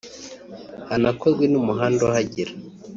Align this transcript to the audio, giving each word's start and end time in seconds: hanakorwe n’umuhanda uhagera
hanakorwe 0.89 1.45
n’umuhanda 1.51 2.01
uhagera 2.09 2.51